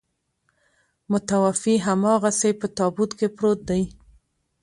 متوفي 1.11 1.75
هماغسې 1.85 2.49
په 2.59 2.67
تابوت 2.77 3.11
کې 3.19 3.27
پروت 3.37 3.59
دی. 3.69 3.83